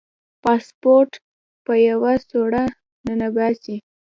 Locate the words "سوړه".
2.27-2.63